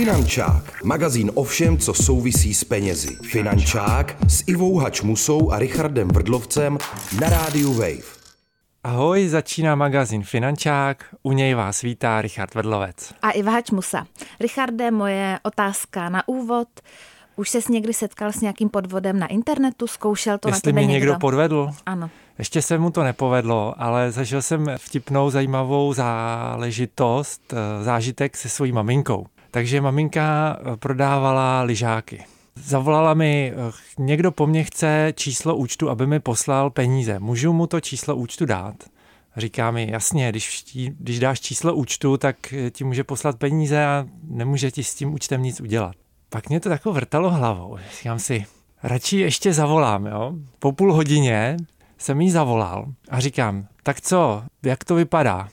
[0.00, 3.16] Finančák, magazín o všem, co souvisí s penězi.
[3.22, 6.78] Finančák s Ivou Hačmusou a Richardem Vrdlovcem
[7.20, 8.02] na rádiu Wave.
[8.84, 13.14] Ahoj, začíná magazín Finančák, u něj vás vítá Richard Vrdlovec.
[13.22, 14.06] A Iva Hačmusa.
[14.40, 16.68] Richarde, moje otázka na úvod.
[17.36, 19.86] Už ses někdy setkal s nějakým podvodem na internetu?
[19.86, 21.20] Zkoušel to Jestli na tebe mě někdo někdo?
[21.20, 21.70] podvedl?
[21.86, 22.10] Ano.
[22.38, 28.72] Ještě se mu to nepovedlo, ale zažil jsem vtipnou, zajímavou záležitost, eh, zážitek se svojí
[28.72, 29.26] maminkou.
[29.50, 32.24] Takže maminka eh, prodávala lyžáky.
[32.54, 37.18] Zavolala mi, eh, někdo po mně chce číslo účtu, aby mi poslal peníze.
[37.18, 38.74] Můžu mu to číslo účtu dát?
[39.36, 40.64] Říká mi, jasně, když,
[40.98, 45.14] když dáš číslo účtu, tak eh, ti může poslat peníze a nemůže ti s tím
[45.14, 45.96] účtem nic udělat.
[46.28, 47.76] Pak mě to tako vrtalo hlavou.
[47.98, 48.44] Říkám si,
[48.82, 50.32] radši ještě zavolám, jo?
[50.58, 51.56] Po půl hodině
[51.98, 55.48] jsem jí zavolal a říkám, tak co, jak to vypadá?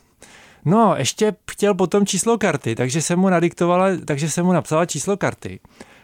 [0.70, 5.18] No, ještě chtěl potom číslo karty, takže jsem mu nadiktovala, takže jsem mu napsala číslo
[5.18, 5.60] karty.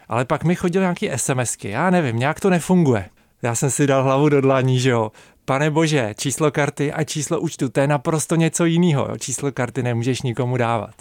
[0.08, 3.08] Ale pak mi chodil nějaký SMSky, já nevím, nějak to nefunguje.
[3.42, 5.12] Já jsem si dal hlavu do dlaní, že jo.
[5.44, 9.08] Pane bože, číslo karty a číslo účtu, to je naprosto něco jiného.
[9.18, 10.94] Číslo karty nemůžeš nikomu dávat.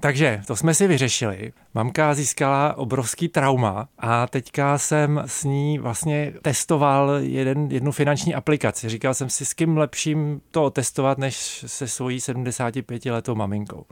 [0.00, 1.52] Takže to jsme si vyřešili.
[1.74, 8.88] Mamka získala obrovský trauma a teďka jsem s ní vlastně testoval jeden, jednu finanční aplikaci.
[8.88, 13.84] Říkal jsem si, s kým lepším to otestovat, než se svojí 75 letou maminkou.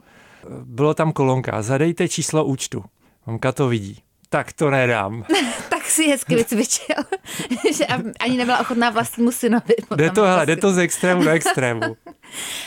[0.63, 2.83] Bylo tam kolonka, zadejte číslo účtu.
[3.27, 4.01] Mamka to vidí.
[4.29, 5.25] Tak to nedám.
[5.69, 6.95] Tak si hezky vycvičil,
[7.77, 7.85] že
[8.19, 9.75] ani nebyla ochotná vlastnímu synovi.
[9.95, 10.69] Jde to, hele, jde poskytnout.
[10.69, 11.81] to z extrému do extrému.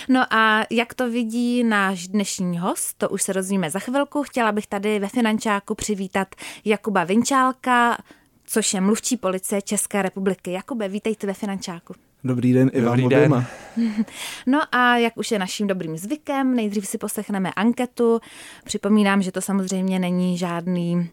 [0.08, 4.22] No a jak to vidí náš dnešní host, to už se rozvíme za chvilku.
[4.22, 6.28] Chtěla bych tady ve Finančáku přivítat
[6.64, 7.98] Jakuba Vinčálka,
[8.46, 10.52] což je mluvčí policie České republiky.
[10.52, 11.94] Jakube, vítejte ve Finančáku.
[12.26, 13.44] Dobrý den i vám oběma.
[13.76, 14.04] den.
[14.46, 18.20] No a jak už je naším dobrým zvykem, nejdřív si poslechneme anketu.
[18.64, 21.04] Připomínám, že to samozřejmě není žádný uh,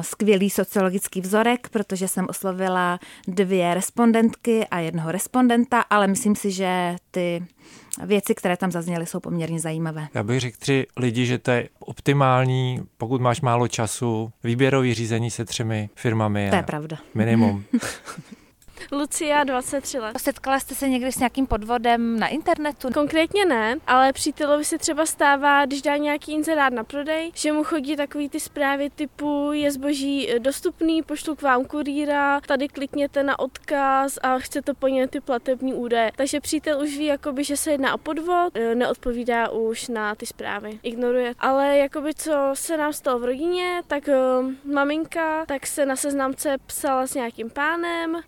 [0.00, 6.96] skvělý sociologický vzorek, protože jsem oslovila dvě respondentky a jednoho respondenta, ale myslím si, že
[7.10, 7.46] ty
[8.06, 10.08] věci, které tam zazněly, jsou poměrně zajímavé.
[10.14, 15.30] Já bych řekl tři lidi, že to je optimální, pokud máš málo času, výběrový řízení
[15.30, 16.96] se třemi firmami To je pravda.
[17.14, 17.64] minimum.
[18.92, 20.18] Lucia, 23 let.
[20.18, 22.88] Setkala jste se někdy s nějakým podvodem na internetu?
[22.94, 27.64] Konkrétně ne, ale přítelovi se třeba stává, když dá nějaký inzerát na prodej, že mu
[27.64, 33.22] chodí takový ty zprávy typu je zboží eh, dostupný, pošlu k vám kurýra, tady klikněte
[33.22, 36.10] na odkaz a chce to po něm ty platební údaje.
[36.16, 40.26] Takže přítel už ví, jakoby, že se jedná o podvod, eh, neodpovídá už na ty
[40.26, 41.34] zprávy, ignoruje.
[41.38, 44.14] Ale jakoby co se nám stalo v rodině, tak eh,
[44.64, 48.20] maminka tak se na seznamce psala s nějakým pánem,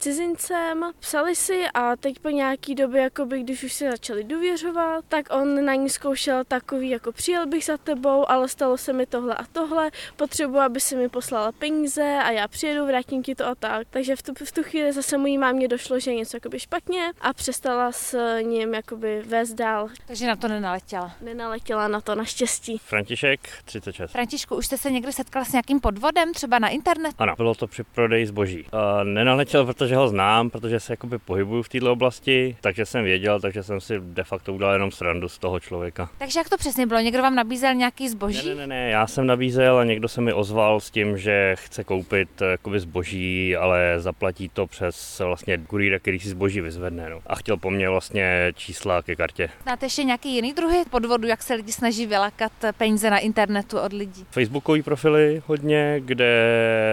[0.47, 5.27] cizincem, psali si a teď po nějaký době, jakoby, když už si začali důvěřovat, tak
[5.35, 9.35] on na ní zkoušel takový, jako přijel bych za tebou, ale stalo se mi tohle
[9.35, 13.55] a tohle, potřebuji, aby si mi poslala peníze a já přijedu, vrátím ti to a
[13.55, 13.87] tak.
[13.91, 17.13] Takže v tu, v tu chvíli zase mojí mámě došlo, že je něco jakoby špatně
[17.21, 19.89] a přestala s ním jakoby vést dál.
[20.07, 21.13] Takže na to nenaletěla.
[21.21, 22.79] Nenaletěla na to naštěstí.
[22.79, 24.11] František, 36.
[24.11, 27.17] Františku, už jste se někdy setkala s nějakým podvodem, třeba na internetu?
[27.19, 28.63] Ano, bylo to při prodeji zboží.
[28.63, 33.41] Uh, nenaletěl, protože ho znám, protože se jakoby pohybuju v této oblasti, takže jsem věděl,
[33.41, 36.11] takže jsem si de facto udělal jenom srandu z toho člověka.
[36.19, 37.01] Takže jak to přesně bylo?
[37.01, 38.49] Někdo vám nabízel nějaký zboží?
[38.49, 41.57] Ne, ne, ne, ne, já jsem nabízel a někdo se mi ozval s tím, že
[41.59, 47.11] chce koupit eh, jakoby zboží, ale zaplatí to přes vlastně kurýra, který si zboží vyzvedne.
[47.11, 47.21] No.
[47.27, 49.51] A chtěl po mně vlastně čísla ke kartě.
[49.63, 53.93] Znáte ještě nějaký jiný druhy podvodu, jak se lidi snaží vylakat peníze na internetu od
[53.93, 54.27] lidí?
[54.31, 56.37] Facebookový profily hodně, kde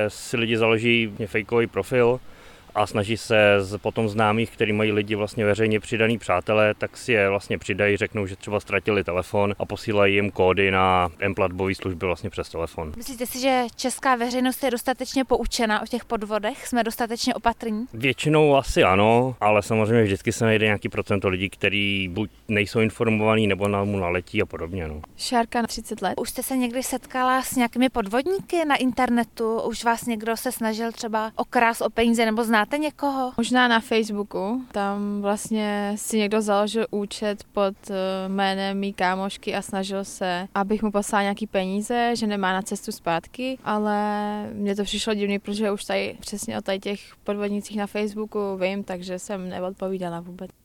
[0.07, 2.19] si lidi založí fejkový profil
[2.75, 7.11] a snaží se z potom známých, který mají lidi vlastně veřejně přidaný přátelé, tak si
[7.11, 12.05] je vlastně přidají, řeknou, že třeba ztratili telefon a posílají jim kódy na M-platbové služby
[12.05, 12.93] vlastně přes telefon.
[12.97, 16.67] Myslíte si, že česká veřejnost je dostatečně poučena o těch podvodech?
[16.67, 17.85] Jsme dostatečně opatrní?
[17.93, 23.47] Většinou asi ano, ale samozřejmě vždycky se najde nějaký procento lidí, kteří buď nejsou informovaní,
[23.47, 24.87] nebo na mu naletí a podobně.
[24.87, 25.01] No.
[25.17, 26.13] Šárka na 30 let.
[26.17, 29.61] Už jste se někdy setkala s nějakými podvodníky na internetu?
[29.61, 33.31] Už vás někdo se snažil třeba okrást o peníze nebo znáte někoho?
[33.37, 39.61] Možná na Facebooku, tam vlastně si někdo založil účet pod eh, jménem mý kámošky a
[39.61, 43.97] snažil se, abych mu poslal nějaký peníze, že nemá na cestu zpátky, ale
[44.53, 48.83] mně to přišlo divný, protože už tady přesně o tady těch podvodnicích na Facebooku vím,
[48.83, 50.62] takže jsem neodpovídala vůbec.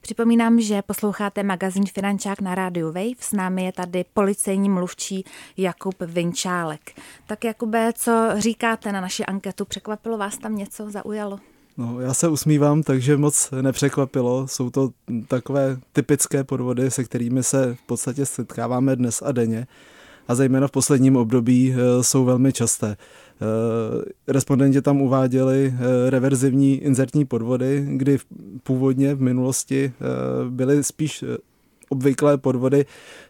[0.00, 3.20] Připomínám, že posloucháte magazín Finančák na rádiu Wave.
[3.20, 5.24] S námi je tady policejní mluvčí
[5.56, 6.80] Jakub Vinčálek.
[7.26, 9.64] Tak Jakube, co říkáte na naši anketu?
[9.64, 10.90] Překvapilo vás tam něco?
[10.90, 11.38] Zaujalo?
[11.76, 14.48] No, já se usmívám, takže moc nepřekvapilo.
[14.48, 14.90] Jsou to
[15.28, 19.66] takové typické podvody, se kterými se v podstatě setkáváme dnes a denně.
[20.30, 22.96] a zejména v posledním období jsou velmi časté.
[24.28, 25.74] Respondenti tam uváděli
[26.08, 28.18] reverzivní inzertní podvody, kdy
[28.62, 29.92] původně v minulosti
[30.48, 31.24] byly spíš
[31.90, 32.86] obvyklé podvody,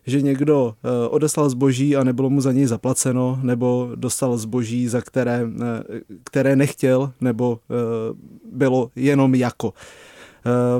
[0.06, 5.00] že někdo eh, odeslal zboží a nebylo mu za něj zaplaceno, nebo dostal zboží, za
[5.00, 7.74] které, eh, které nechtěl, nebo eh,
[8.52, 9.72] bylo jenom jako.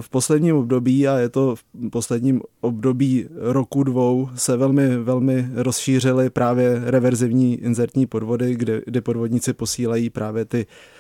[0.01, 6.31] V posledním období, a je to v posledním období roku dvou, se velmi, velmi rozšířily
[6.31, 11.00] právě reverzivní inzertní podvody, kde, kde podvodníci posílají právě ty Eh,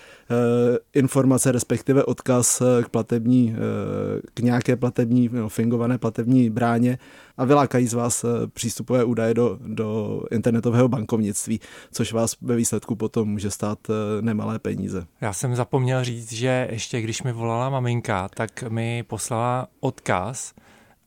[0.95, 6.99] informace, respektive odkaz eh, k platební, eh, k nějaké platební, no, fingované platební bráně
[7.37, 11.61] a vylákají z vás přístupové údaje do, do internetového bankovnictví,
[11.93, 13.79] což vás ve výsledku potom může stát
[14.21, 15.07] nemalé peníze.
[15.21, 20.53] Já jsem zapomněl říct, že ještě když mi volala maminka, tak mi poslala odkaz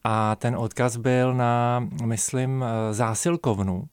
[0.04, 3.88] a ten odkaz byl na, myslím, zásilkovnu,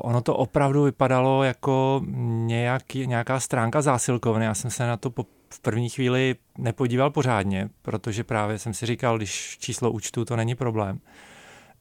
[0.00, 4.44] ono to opravdu vypadalo jako nějak, nějaká stránka zásilkovny.
[4.44, 8.86] Já jsem se na to po, v první chvíli nepodíval pořádně, protože právě jsem si
[8.86, 11.00] říkal, když číslo účtu, to není problém.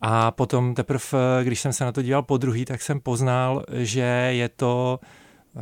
[0.02, 4.30] A potom teprve, když jsem se na to díval po druhý, tak jsem poznal, že
[4.32, 5.00] je to
[5.56, 5.62] uh,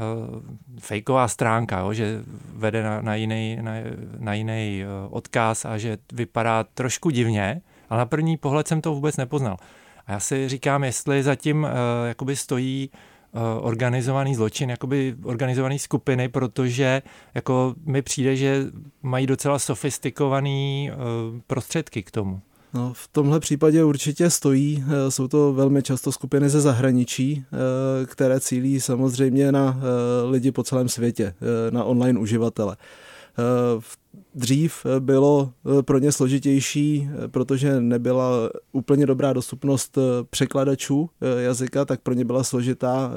[0.79, 3.71] fejková stránka, jo, že vede na, na jiný, na,
[4.17, 8.93] na jiný uh, odkaz a že vypadá trošku divně, ale na první pohled jsem to
[8.93, 9.57] vůbec nepoznal.
[10.07, 11.69] A já si říkám, jestli zatím uh,
[12.07, 12.89] jakoby stojí
[13.31, 17.01] uh, organizovaný zločin, jakoby organizovaný skupiny, protože
[17.33, 18.65] jako mi přijde, že
[19.03, 22.41] mají docela sofistikovaný uh, prostředky k tomu.
[22.73, 24.83] No, v tomhle případě určitě stojí.
[25.09, 27.45] Jsou to velmi často skupiny ze zahraničí,
[28.05, 29.77] které cílí samozřejmě na
[30.29, 31.33] lidi po celém světě,
[31.69, 32.77] na online uživatele.
[34.35, 41.85] Dřív bylo eh, pro ně složitější, eh, protože nebyla úplně dobrá dostupnost eh, překladačů jazyka,
[41.85, 43.11] tak pro ně byla složitá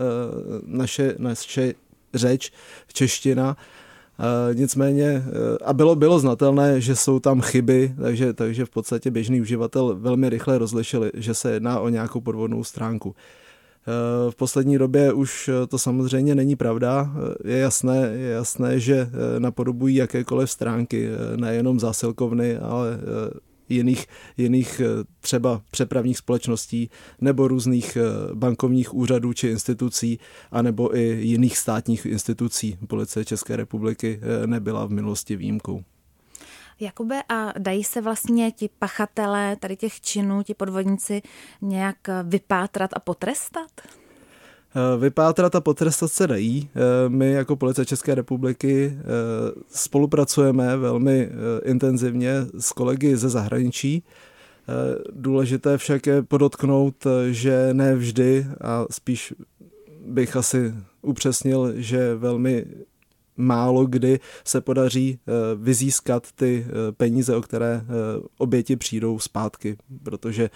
[0.67, 1.75] naše, naše
[2.15, 2.53] řeč,
[2.93, 3.57] čeština.
[4.55, 5.25] Nicméně,
[5.65, 10.29] a bylo, bylo znatelné, že jsou tam chyby, takže, takže v podstatě běžný uživatel velmi
[10.29, 13.15] rychle rozlišil, že se jedná o nějakou podvodnou stránku.
[13.87, 17.15] Eh, v poslední době už eh, to samozřejmě není pravda.
[17.17, 22.99] Eh, je jasné, je jasné, že napodobují jakékoliv stránky, nejenom zásilkovny, ale
[23.69, 24.81] jiných, jiných
[25.21, 26.91] třeba přepravních společností
[27.21, 27.99] nebo různých
[28.35, 30.19] bankovních úřadů či institucí,
[30.51, 32.79] anebo i jiných státních institucí.
[32.89, 35.83] Policie České republiky nebyla v minulosti výjimkou.
[36.81, 41.23] Jakube, a dají se vlastně ti pachatelé tady těch činů, ti podvodníci
[41.63, 43.71] nějak vypátrat a potrestat?
[44.77, 46.69] Eh, vypátrat a potrestat se dají.
[46.75, 49.03] Eh, my jako Policie České republiky eh,
[49.69, 51.31] spolupracujeme velmi
[51.65, 54.03] intenzivně s kolegy ze zahraničí.
[55.13, 59.35] Důležité však je podotknout, že ne vždy a spíš
[60.07, 62.67] bych asi upřesnil, že velmi
[63.37, 67.85] málo kdy se podaří eh, vyzískat ty eh, peníze, o které eh,
[68.39, 70.51] oběti přijdou zpátky, protože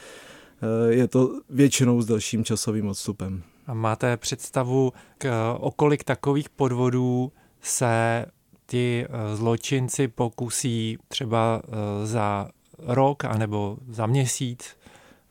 [0.88, 3.42] je to většinou s delším časovým odstupem.
[3.66, 8.26] A máte představu, k, o kolik takových podvodů se
[8.66, 11.62] ti zločinci pokusí třeba
[12.04, 12.48] za
[12.78, 14.76] rok anebo za měsíc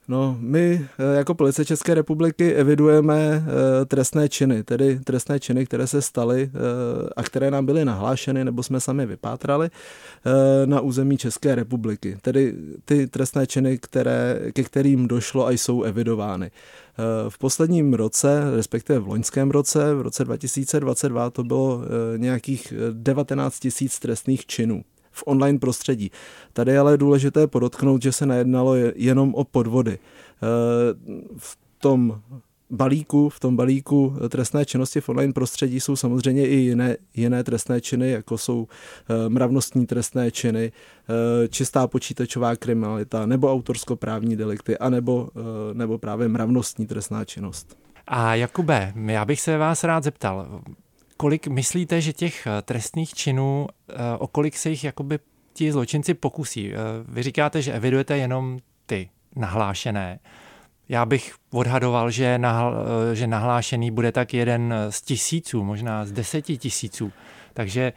[0.09, 5.87] No, my eh, jako Policie České republiky evidujeme eh, trestné činy, tedy trestné činy, které
[5.87, 9.69] se staly eh, a které nám byly nahlášeny nebo jsme sami vypátrali
[10.65, 12.17] na území České republiky.
[12.21, 16.51] Tedy ty trestné činy, které, ke kterým došlo a jsou evidovány.
[17.29, 21.81] V posledním roce, respektive v loňském roce, v roce 2022, to bylo
[22.17, 24.83] nějakých 19 tisíc trestných činů
[25.17, 26.11] v online prostředí.
[26.53, 29.91] Tady je ale důležité podotknout, že se nejednalo jenom o podvody.
[29.91, 29.99] E,
[31.37, 32.21] v tom
[32.69, 37.81] balíku, v tom balíku trestné činnosti v online prostředí jsou samozřejmě i jiné, jiné trestné
[37.81, 38.67] činy, jako jsou
[39.09, 40.71] e, mravnostní trestné činy,
[41.43, 45.29] e, čistá počítačová kriminalita, nebo autorskoprávní delikty, anebo,
[45.73, 47.77] nebo právě mravnostní trestná činnost.
[48.07, 50.61] A Jakube, já bych se vás rád zeptal,
[51.17, 55.19] kolik myslíte, že těch eh, trestných činů, eh, o kolik se jich jakoby
[55.53, 56.73] ti zločinci pokusí?
[56.73, 60.19] Eh, vy říkáte, že evidujete jenom ty nahlášené.
[60.89, 62.75] Já bych odhadoval, že, nahl,
[63.13, 67.11] že nahlášený bude tak jeden z tisíců, možná z deseti tisíců.
[67.53, 67.93] Takže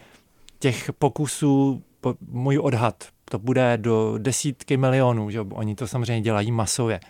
[0.59, 1.83] těch pokusů,
[2.29, 7.01] můj odhad, to bude do desítky milionů, že oni to samozřejmě dělají masově.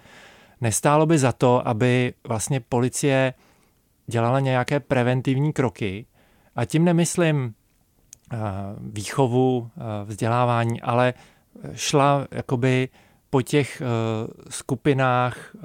[0.60, 3.34] Nestálo by za to, aby vlastně policie
[4.10, 6.06] dělala nějaké preventivní kroky
[6.56, 7.54] a tím nemyslím
[8.32, 8.36] eh,
[8.78, 11.14] výchovu, eh, vzdělávání, ale
[11.72, 12.88] šla jakoby
[13.30, 13.82] po těch
[14.48, 15.56] skupinách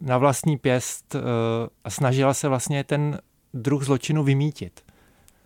[0.00, 1.16] na vlastní pěst
[1.84, 3.18] a snažila se vlastně ten
[3.54, 4.84] druh zločinu vymítit.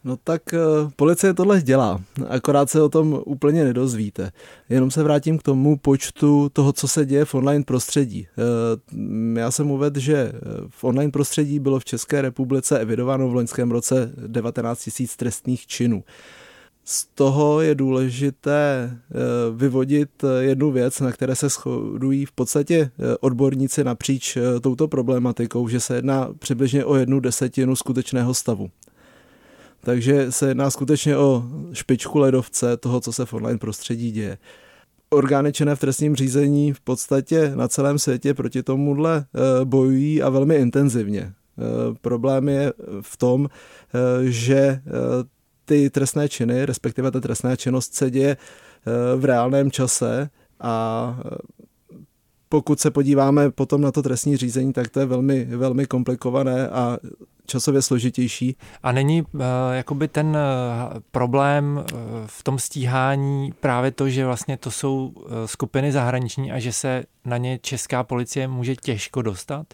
[0.04, 4.32] No tak uh, policie tohle dělá, akorát se o tom úplně nedozvíte.
[4.68, 8.26] Jenom se vrátím k tomu počtu toho, co se děje v online prostředí.
[8.36, 10.32] Uh, já jsem uvedl, že
[10.68, 16.04] v online prostředí bylo v České republice evidováno v loňském roce 19 000 trestných činů.
[16.86, 18.96] Z toho je důležité
[19.56, 25.96] vyvodit jednu věc, na které se shodují v podstatě odborníci napříč touto problematikou, že se
[25.96, 28.70] jedná přibližně o jednu desetinu skutečného stavu.
[29.84, 34.38] Takže se jedná skutečně o špičku ledovce toho, co se v online prostředí děje.
[35.10, 40.28] Orgány činné v trestním řízení v podstatě na celém světě proti tomuhle eh, bojují a
[40.28, 41.20] velmi intenzivně.
[41.22, 41.62] Eh,
[42.00, 44.80] problém je v tom, eh, že
[45.64, 48.36] ty trestné činy, respektive ta trestná činnost se děje
[49.16, 51.16] v reálném čase a
[52.54, 56.98] pokud se podíváme potom na to trestní řízení, tak to je velmi, velmi komplikované a
[57.46, 58.56] časově složitější.
[58.82, 59.40] A není uh,
[59.72, 60.34] jakoby ten uh,
[61.10, 66.58] problém uh, v tom stíhání právě to, že vlastně to jsou uh, skupiny zahraniční a
[66.58, 69.66] že se na ně česká policie může těžko dostat?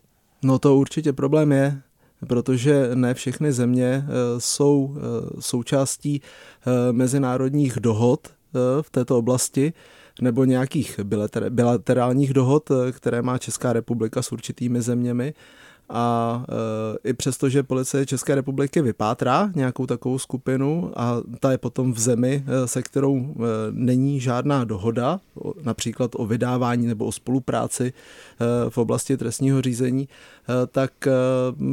[0.43, 1.83] No to určitě problém je,
[2.27, 4.97] protože ne všechny země uh, jsou uh,
[5.41, 9.73] součástí uh, mezinárodních dohod uh, v této oblasti
[10.21, 11.01] nebo nějakých
[11.49, 15.35] bilaterálních dohod, které má Česká republika s určitými zeměmi
[15.91, 16.45] a
[17.05, 21.93] e, i přesto, že policie České republiky vypátrá nějakou takovou skupinu a ta je potom
[21.93, 23.33] v zemi, e, se kterou e,
[23.71, 25.21] není žádná dohoda,
[25.63, 27.93] například o vydávání nebo o spolupráci
[28.69, 30.09] v oblasti trestního řízení,
[30.71, 30.93] tak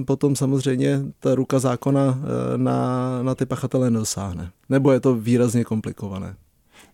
[0.06, 2.20] potom samozřejmě ta ruka zákona
[2.58, 4.52] na, na ty pachatele nedosáhne.
[4.70, 6.36] Nebo je to výrazně komplikované.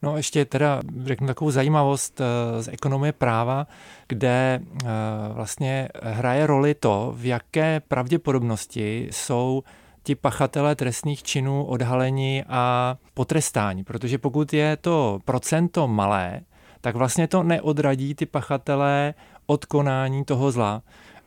[0.02, 3.68] No ještě teda řeknu takovou zajímavost eh, z ekonomie práva,
[4.08, 4.88] kde eh,
[5.34, 9.64] vlastně hraje roli to, v jaké pravděpodobnosti jsou
[10.04, 13.84] ti pachatelé trestných činů odhaleni a potrestáni.
[13.84, 16.42] Protože pokud je to procento malé,
[16.82, 19.14] tak vlastně to neodradí ty pachatelé
[19.46, 20.82] od konání toho zla.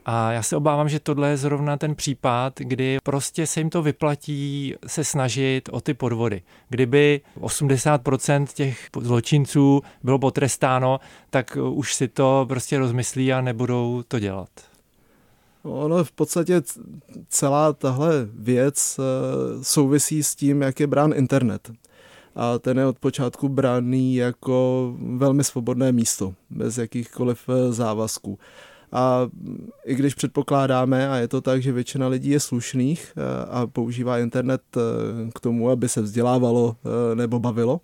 [0.09, 3.83] A já se obávám, že tohle je zrovna ten případ, kdy prostě se jim to
[3.83, 6.43] vyplatí se snažit o ty podvody.
[6.69, 14.19] Kdyby 80% těch zločinců bylo potrestáno, tak už si to prostě rozmyslí a nebudou to
[14.19, 14.49] dělat.
[15.63, 16.63] Ono v podstatě
[17.29, 21.71] celá tahle věc eh, souvisí s tím, jak je brán internet.
[22.35, 28.39] A ten je od počátku braný jako velmi svobodné místo, bez jakýchkoliv eh, závazků.
[28.93, 29.29] A
[29.85, 34.19] i když předpokládáme, a je to tak, že většina lidí je slušných eh, a používá
[34.19, 34.81] internet eh,
[35.35, 36.77] k tomu, aby se vzdělávalo
[37.13, 37.81] eh, nebo bavilo,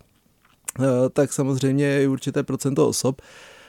[1.13, 3.21] tak samozřejmě je určité procento osob,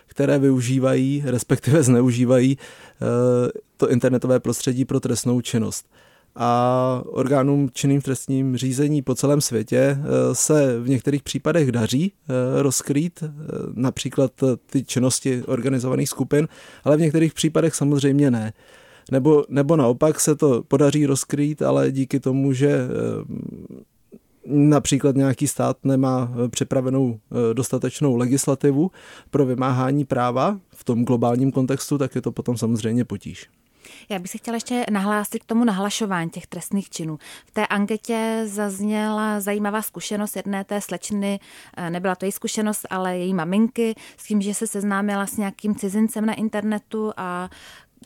[0.07, 2.59] které využívají, respektive zneužívají
[3.77, 5.87] to internetové prostředí pro trestnou činnost
[6.37, 12.13] a orgánům činným v trestním řízení po celém světě eh, se v některých případech daří
[12.13, 13.29] eh, rozkrýt eh,
[13.75, 14.33] například
[14.71, 16.49] ty činnosti organizovaných skupin,
[16.85, 18.53] ale v některých případech samozřejmě ne.
[19.11, 22.89] Nebo, nebo naopak se to podaří rozkrýt, ale díky tomu, že
[24.47, 27.19] například nějaký stát nemá připravenou
[27.53, 28.91] dostatečnou legislativu
[29.31, 33.49] pro vymáhání práva v tom globálním kontextu, tak je to potom samozřejmě potíž.
[34.09, 37.19] Já bych se chtěla ještě nahlásit k tomu nahlašování těch trestných činů.
[37.47, 41.41] V té anketě zazněla zajímavá zkušenost jedné té slečny,
[41.77, 45.75] eh, nebyla to její zkušenost, ale její maminky, s tím, že se seznámila s nějakým
[45.75, 47.51] cizincem na internetu a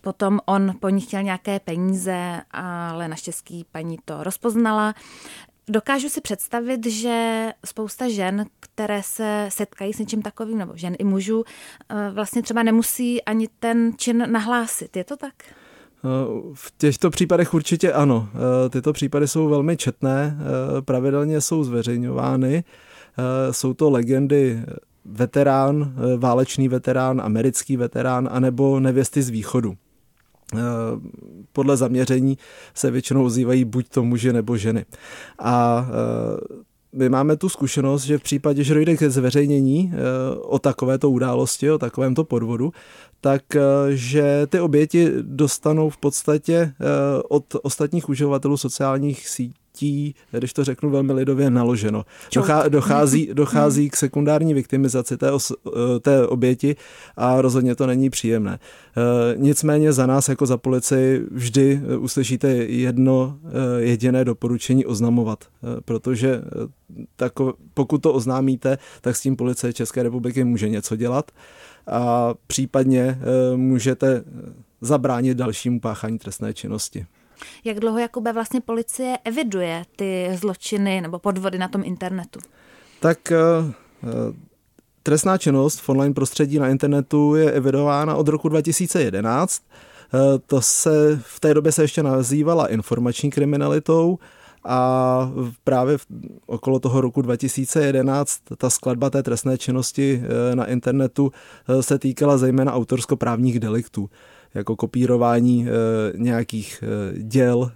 [0.01, 4.95] Potom on po ní chtěl nějaké peníze, ale naštěstí paní to rozpoznala.
[5.69, 11.05] Dokážu si představit, že spousta žen, které se setkají s něčím takovým, nebo žen i
[11.05, 11.45] mužů,
[11.89, 14.97] eh, vlastně třeba nemusí ani ten čin nahlásit.
[14.97, 15.35] Je to tak?
[16.55, 18.29] V těchto případech určitě ano.
[18.35, 22.65] Eh, tyto případy jsou velmi četné, eh, pravidelně jsou zveřejňovány.
[23.19, 24.63] Eh, jsou to legendy
[25.05, 29.75] veterán, válečný veterán, americký veterán, anebo nevěsty z východu.
[31.53, 32.39] Podle zaměření
[32.75, 34.85] se většinou ozývají buď to muži nebo ženy.
[35.39, 35.87] A
[36.93, 39.93] my máme tu zkušenost, že v případě, že dojde ke zveřejnění
[40.43, 42.73] o takovéto události, o takovémto podvodu,
[43.21, 46.75] tak eh, že ty oběti dostanou v podstatě eh,
[47.29, 52.05] od ostatních uživatelů sociálních sítí bytí, když to řeknu velmi lidově, naloženo.
[52.35, 55.53] Dochá, dochází, dochází k sekundární viktimizaci té, os,
[56.01, 56.77] té oběti
[57.17, 58.59] a rozhodně to není příjemné.
[59.37, 63.39] Nicméně za nás jako za policii vždy uslyšíte jedno
[63.79, 65.45] jediné doporučení oznamovat,
[65.85, 66.43] protože
[67.17, 71.31] tako, pokud to oznámíte, tak s tím policie České republiky může něco dělat
[71.87, 74.25] a případně eh, můžete
[74.81, 77.07] zabránit dalšímu páchání trestné činnosti.
[77.65, 82.41] Jak dlouho Jakube vlastně policie eviduje ty zločiny nebo podvody na tom internetu?
[83.01, 83.37] Tak eh,
[84.05, 84.09] eh,
[85.03, 89.63] trestná činnost v online prostředí na internetu je evidována od roku 2011.
[90.47, 94.19] To se v té době se ještě nazývala informační kriminalitou
[94.65, 95.33] a
[95.65, 96.07] právě v,
[96.47, 101.33] okolo toho roku 2011 ta skladba té trestné činnosti eh, na internetu
[101.69, 104.11] eh, se týkala zejména autorskoprávních deliktů,
[104.59, 105.73] jako kopírování eh,
[106.17, 106.85] nějakých
[107.19, 107.73] děl,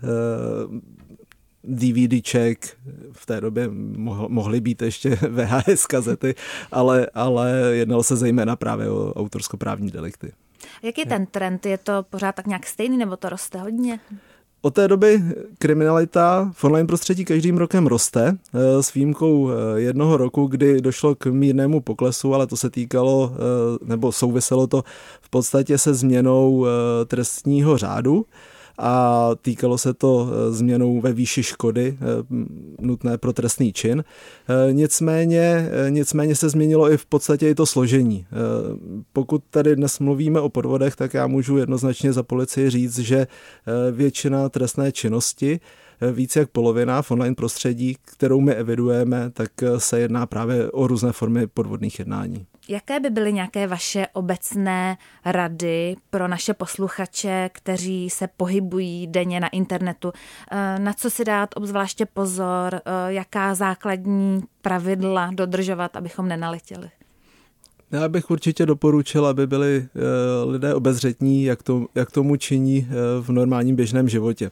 [1.65, 2.77] DVDček,
[3.13, 3.69] v té době
[4.29, 6.35] mohly být ještě VHS kazety,
[6.73, 10.33] ale, ale jednalo se zejména právě o autorskoprávní delikty.
[10.83, 11.67] Jak je ten trend?
[11.67, 14.01] Je to pořád tak nějak stejný, nebo to roste hodně?
[14.65, 15.23] Od té doby
[15.59, 21.15] kriminalita v online prostředí každým rokem roste, eh, s výjimkou eh, jednoho roku, kdy došlo
[21.15, 23.39] k mírnému poklesu, ale to se týkalo, eh,
[23.85, 24.85] nebo souviselo to
[25.21, 26.67] v podstatě se změnou
[27.07, 28.27] trestního řádu
[28.79, 32.05] a týkalo se to eh, změnou ve výši škody eh,
[32.81, 34.05] nutné pro trestný čin.
[34.69, 38.27] Eh, nicméně, nicméně se změnilo i v podstatě i to složení.
[39.13, 43.27] Pokud tady dnes mluvíme o podvodech, tak já můžu jednoznačně za policii říct, že
[43.93, 45.61] většina trestné činnosti
[46.13, 51.13] více jak polovina v online prostředí, kterou my evidujeme, tak se jedná právě o různé
[51.13, 52.47] formy podvodných jednání.
[52.69, 59.49] Jaké by byly nějaké vaše obecné rady pro naše posluchače, kteří se pohybují denně na
[59.49, 60.13] internetu?
[60.51, 62.75] Eh, na co si dát obzvláště pozor?
[62.75, 66.91] Eh, jaká základní pravidla dodržovat, abychom nenaletěli?
[67.91, 70.01] Já bych určitě doporučil, aby byli eh,
[70.45, 72.89] lidé obezřetní, jak, to, jak tomu činí
[73.21, 74.51] v normálním běžném životě.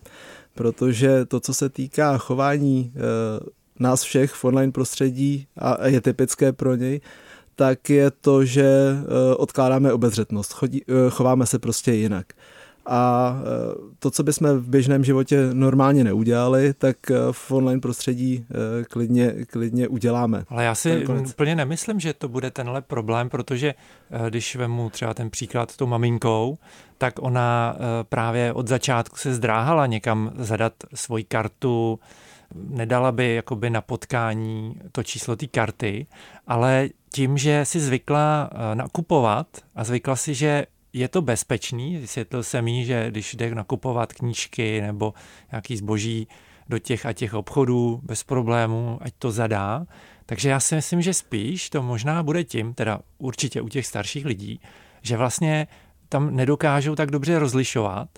[0.54, 2.92] Protože to, co se týká chování
[3.78, 7.00] nás všech v online prostředí a je typické pro něj,
[7.60, 12.26] tak je to, že eh, odkládáme obezřetnost, chodí, eh, chováme se prostě jinak.
[12.86, 16.96] A eh, to, co bychom v běžném životě normálně neudělali, tak
[17.32, 18.46] v online prostředí
[18.90, 20.44] klidně, klidně uděláme.
[20.48, 23.74] Ale já si úplně nemyslím, že to bude tenhle problém, protože
[24.28, 26.58] když vemu třeba ten příklad s tou maminkou,
[26.98, 27.76] tak ona
[28.08, 31.98] právě od začátku se zdráhala někam zadat svoji kartu,
[32.54, 36.06] nedala by jakoby na potkání to číslo té karty,
[36.46, 42.42] ale tím, že si zvykla eh, nakupovat a zvykla si, že je to bezpečný, vysvětlil
[42.42, 45.14] jsem jí, že když jde nakupovat knížky nebo
[45.52, 46.28] nějaký zboží
[46.68, 49.86] do těch a těch obchodů bez problémů, ať to zadá.
[50.26, 54.24] Takže já si myslím, že spíš to možná bude tím, teda určitě u těch starších
[54.24, 54.60] lidí,
[55.02, 55.66] že vlastně
[56.08, 58.08] tam nedokážou tak dobře rozlišovat,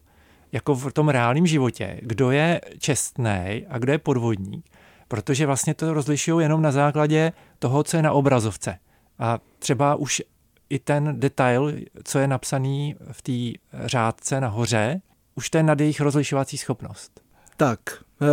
[0.53, 4.65] jako v tom reálném životě, kdo je čestný a kdo je podvodník,
[5.09, 8.79] protože vlastně to rozlišují jenom na základě toho, co je na obrazovce.
[9.19, 10.23] A třeba už
[10.71, 11.73] i ten detail,
[12.05, 15.01] co je napsaný v té řádce nahoře,
[15.35, 17.21] už to je nad jejich rozlišovací schopnost.
[17.57, 17.81] Tak,
[18.21, 18.29] uh,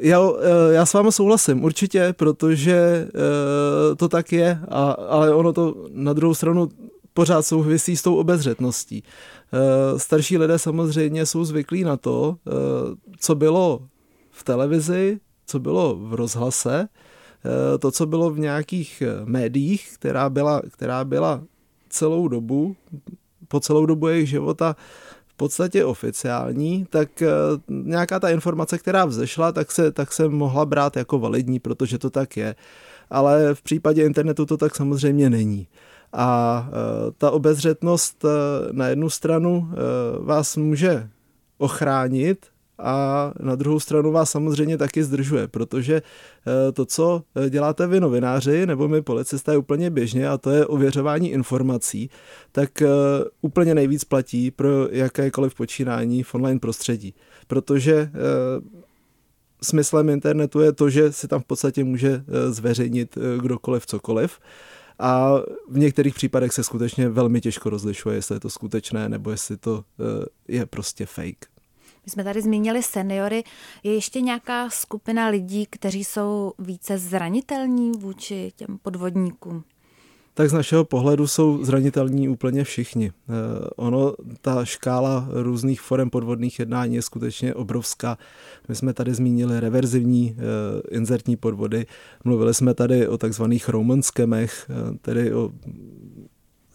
[0.00, 0.36] já, uh,
[0.70, 6.12] já s vámi souhlasím, určitě, protože uh, to tak je, a, ale ono to na
[6.12, 6.68] druhou stranu
[7.16, 9.02] pořád souvisí s tou obezřetností.
[9.96, 12.36] Starší lidé samozřejmě jsou zvyklí na to,
[13.18, 13.80] co bylo
[14.30, 16.88] v televizi, co bylo v rozhlase,
[17.46, 21.42] Eh, to, co bylo v nějakých eh, médiích, která byla, která byla
[21.88, 22.76] celou dobu,
[23.48, 24.76] po celou dobu jejich života
[25.26, 27.28] v podstatě oficiální, tak eh,
[27.68, 32.10] nějaká ta informace, která vzešla, tak se, tak se mohla brát jako validní, protože to
[32.10, 32.54] tak je.
[33.10, 35.68] Ale v případě internetu to tak samozřejmě není.
[36.12, 36.68] A
[37.18, 38.24] ta obezřetnost
[38.72, 39.70] na jednu stranu
[40.20, 41.08] vás může
[41.58, 42.46] ochránit
[42.78, 46.02] a na druhou stranu vás samozřejmě taky zdržuje, protože
[46.72, 52.10] to, co děláte vy novináři nebo my policisté úplně běžně a to je ověřování informací,
[52.52, 52.82] tak
[53.40, 57.14] úplně nejvíc platí pro jakékoliv počínání v online prostředí,
[57.46, 58.10] protože
[59.62, 64.38] smyslem internetu je to, že si tam v podstatě může zveřejnit kdokoliv cokoliv
[64.98, 65.32] a
[65.68, 69.84] v některých případech se skutečně velmi těžko rozlišuje, jestli je to skutečné nebo jestli to
[70.48, 71.46] je prostě fake.
[72.04, 73.44] My jsme tady zmínili seniory.
[73.82, 79.64] Je ještě nějaká skupina lidí, kteří jsou více zranitelní vůči těm podvodníkům?
[80.36, 83.12] Tak z našeho pohledu jsou zranitelní úplně všichni.
[83.76, 88.18] Ono, ta škála různých forem podvodných jednání je skutečně obrovská.
[88.68, 90.36] My jsme tady zmínili reverzivní
[90.90, 91.86] inzertní podvody,
[92.24, 94.70] mluvili jsme tady o takzvaných romanskemech,
[95.02, 95.50] tedy o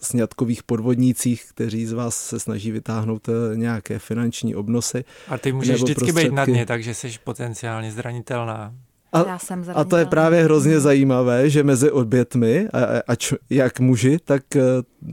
[0.04, 5.04] sňatkových podvodnících, kteří z vás se snaží vytáhnout eh, nějaké finanční obnosy.
[5.28, 6.28] A ty můžeš vždycky prostředky.
[6.28, 8.74] být na dně, takže jsi potenciálně zranitelná.
[9.12, 12.68] A, Já jsem a to je právě hrozně zajímavé, že mezi obětmi,
[13.08, 14.62] ať jak muži, tak, eh,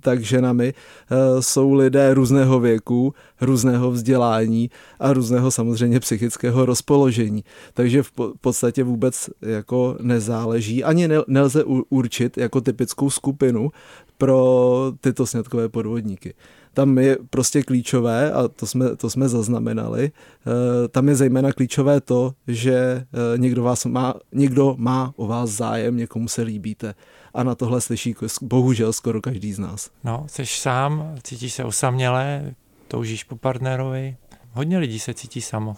[0.01, 7.43] tak ženami, eh, jsou lidé různého věku, různého vzdělání a různého samozřejmě psychického rozpoložení.
[7.73, 13.71] Takže v podstatě vůbec jako nezáleží, ani nelze určit jako typickou skupinu
[14.17, 16.33] pro tyto sňatkové podvodníky.
[16.73, 22.01] Tam je prostě klíčové, a to jsme, to jsme zaznamenali, eh, tam je zejména klíčové
[22.01, 23.05] to, že eh,
[23.37, 26.95] někdo, vás má, někdo má o vás zájem, někomu se líbíte.
[27.33, 29.89] A na tohle slyší bohužel skoro každý z nás.
[30.03, 32.53] No, jsi sám, cítíš se osamělé,
[32.87, 34.17] toužíš po partnerovi.
[34.51, 35.75] Hodně lidí se cítí samo.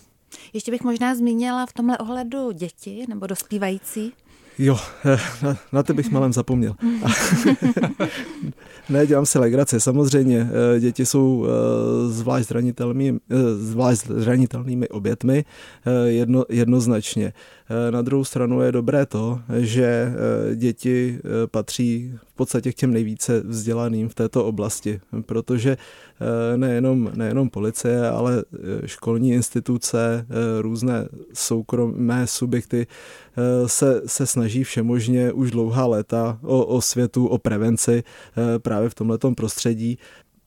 [0.54, 4.13] Ještě bych možná zmínila v tomhle ohledu děti nebo dospívající.
[4.59, 6.75] Jo, eh, na, na ty bych malem zapomněl.
[8.89, 9.79] ne, dělám si legraci.
[9.79, 13.19] Samozřejmě, eh, děti jsou eh, zvlášť, zranitelnými,
[13.55, 15.45] zvlášť zranitelnými obětmi
[16.05, 17.33] jedno, jednoznačně.
[17.89, 20.13] Na druhou stranu je dobré to, že
[20.55, 21.19] děti
[21.51, 25.77] patří podstatě k těm nejvíce vzdělaným v této oblasti, protože
[26.56, 28.43] nejenom, nejenom policie, ale
[28.86, 30.25] školní instituce,
[30.62, 32.88] různé soukromé subjekty
[33.65, 38.04] se, se snaží všemožně už dlouhá léta o, o světu, o prevenci
[38.58, 39.97] právě v tomto prostředí.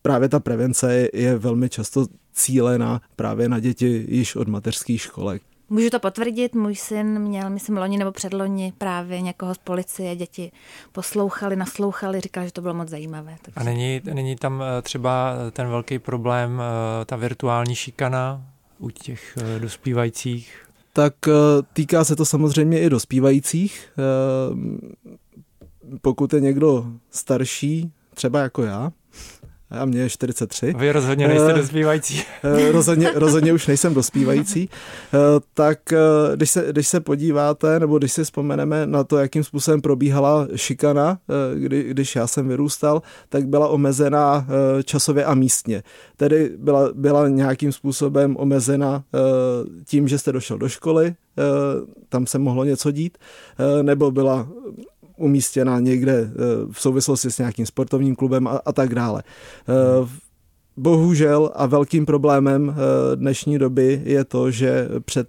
[0.03, 5.43] Právě ta prevence je, je velmi často cílená právě na děti již od mateřských školek.
[5.71, 10.53] Můžu to potvrdit, můj syn měl, myslím, loni nebo předloni právě někoho z policie, děti
[10.93, 13.37] poslouchali, naslouchali, říkali, že to bylo moc zajímavé.
[13.43, 13.61] Takže...
[13.61, 18.47] A není, není tam eh, třeba ten velký problém, eh, ta virtuální šikana
[18.79, 20.67] u těch eh, dospívajících?
[20.93, 21.15] Tak
[21.73, 23.93] týká se to samozřejmě i dospívajících.
[26.01, 28.93] Pokud je někdo starší, třeba jako já,
[29.79, 30.75] a mě je 43.
[30.79, 32.23] Vy rozhodně nejste uh, dospívající.
[32.45, 34.69] Uh, rozhodně, rozhodně už nejsem dospívající.
[35.15, 35.21] Uh,
[35.55, 35.79] tak
[36.35, 41.19] když, se, když se podíváte, nebo když si vzpomeneme na to, jakým způsobem probíhala šikana,
[41.55, 44.47] kdy, když já jsem vyrůstal, tak byla omezená
[44.85, 45.83] časově a místně.
[46.17, 49.05] Tedy byla, byla nějakým způsobem omezena
[49.87, 51.15] tím, že jste došel do školy,
[52.09, 53.19] tam se mohlo něco dít,
[53.83, 54.49] nebo byla
[55.17, 56.33] umístěna někde eh,
[56.73, 59.23] v souvislosti s nějakým sportovním klubem a, a tak dále.
[59.69, 60.09] Eh,
[60.77, 65.29] bohužel a velkým problémem eh, dnešní doby je to, že před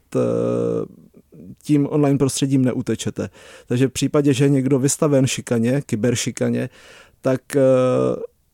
[1.63, 3.29] tím online prostředím neutečete.
[3.67, 6.69] Takže v případě, že je někdo vystaven šikaně, kyberšikaně,
[7.21, 7.41] tak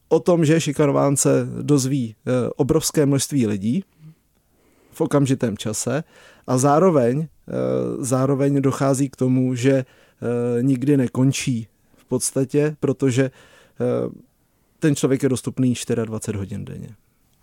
[0.09, 2.15] o tom, že šikanován se dozví
[2.55, 3.83] obrovské množství lidí
[4.91, 6.03] v okamžitém čase
[6.47, 7.27] a zároveň,
[7.99, 9.85] zároveň dochází k tomu, že
[10.61, 14.09] nikdy nekončí v podstatě, protože eh,
[14.79, 15.73] ten člověk je dostupný
[16.05, 16.89] 24 hodin denně.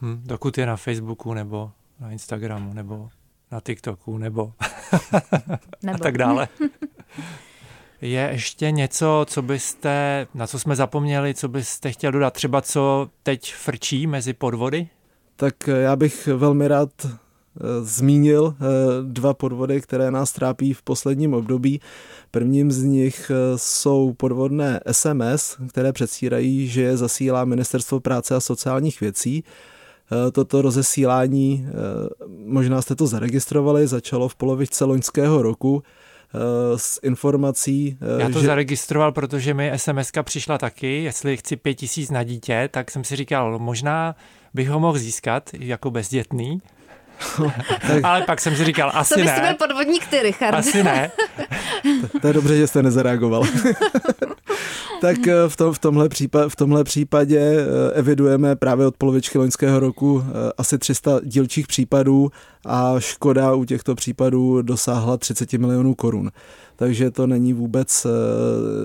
[0.01, 3.09] Hmm, dokud je na Facebooku nebo na Instagramu nebo
[3.51, 4.53] na TikToku nebo,
[5.83, 5.97] nebo.
[5.97, 6.49] a tak dále.
[8.01, 12.35] Je ještě něco, co byste, na co jsme zapomněli, co byste chtěl dodat?
[12.35, 14.89] Třeba co teď frčí mezi podvody?
[15.37, 17.28] Tak já bych velmi rád Eh,
[17.83, 18.65] zmínil eh,
[19.03, 21.81] dva podvody, které nás trápí v posledním období.
[22.31, 28.41] Prvním z nich eh, jsou podvodné SMS, které předstírají, že je zasílá Ministerstvo práce a
[28.41, 29.45] sociálních věcí.
[30.33, 31.67] Toto rozesílání,
[32.45, 35.83] možná jste to zaregistrovali, začalo v polovičce loňského roku
[36.77, 37.99] s informací.
[38.19, 38.47] Já to že...
[38.47, 43.17] zaregistroval, protože mi SMS přišla taky, jestli chci pět tisíc na dítě, tak jsem si
[43.17, 44.17] říkal, možná
[44.55, 46.61] bych ho mohl získat jako bezdětný.
[48.03, 49.35] Ale pak jsem si říkal, asi to ne.
[49.35, 50.55] To byl podvodník ty, Richard.
[50.55, 51.11] Asi ne.
[52.13, 53.43] to, to je dobře, že jste nezareagoval.
[55.01, 59.39] tak eh, v, tom, v, tomhle případ, v tomhle případě eh, evidujeme právě od polovičky
[59.39, 62.31] loňského roku eh, asi 300 dílčích případů
[62.65, 66.31] a škoda u těchto případů dosáhla 30 milionů korun.
[66.77, 68.07] Takže to není vůbec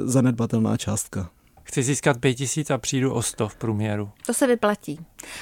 [0.06, 1.30] zanedbatelná částka.
[1.74, 4.10] Chci získat 5000 a přijdu o 100 v průměru.
[4.26, 5.00] To se vyplatí.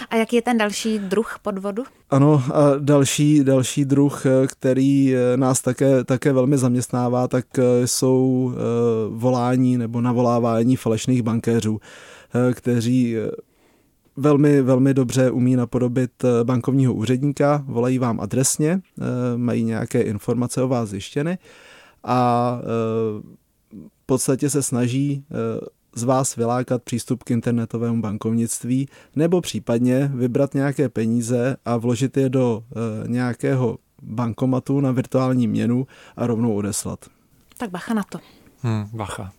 [0.09, 1.83] A jaký je ten další druh podvodu?
[2.09, 8.59] Ano, a další, další druh, který nás také, také velmi zaměstnává, tak eh, jsou eh,
[9.09, 11.79] volání nebo navolávání falešných bankéřů,
[12.49, 13.15] eh, kteří
[14.17, 16.11] velmi, velmi dobře umí napodobit
[16.43, 18.81] bankovního úředníka, volají vám adresně,
[19.35, 21.37] mají nějaké informace o vás zjištěny
[22.03, 22.59] a
[23.79, 25.25] v podstatě se snaží
[25.95, 32.29] z vás vylákat přístup k internetovému bankovnictví nebo případně vybrat nějaké peníze a vložit je
[32.29, 32.63] do
[33.03, 37.05] e, nějakého bankomatu na virtuální měnu a rovnou odeslat.
[37.57, 38.19] Tak bacha na to.
[38.61, 39.31] Hmm, bacha.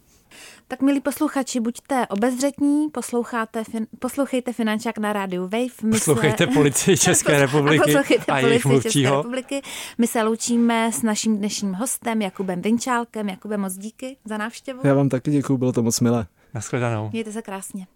[0.68, 5.58] Tak milí posluchači, buďte obezřetní, posloucháte, fin, poslouchejte Finančák na rádiu Wave.
[5.82, 7.96] My poslouchejte se, policii České republiky
[8.28, 9.16] a, a jejich mluvčího.
[9.16, 9.62] republiky.
[9.98, 13.28] My se loučíme s naším dnešním hostem Jakubem Vinčálkem.
[13.28, 14.80] Jakube, moc díky za návštěvu.
[14.84, 16.26] Já vám taky děkuji, bylo to moc milé.
[16.54, 17.10] Naschledanou.
[17.12, 17.86] Mějte se krásně.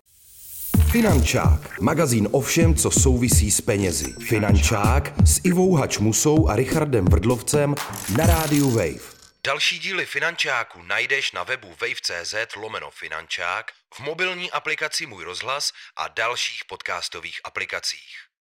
[0.90, 4.12] Finančák, magazín o všem, co souvisí s penězi.
[4.12, 7.75] Finančák s Ivou Hačmusou a Richardem Vrdlovcem
[8.19, 9.16] na rádiu Wave.
[9.47, 16.09] Další díly Finančáku najdeš na webu wave.cz lomeno Finančák, v mobilní aplikaci Můj rozhlas a
[16.09, 18.26] dalších podcastových aplikacích.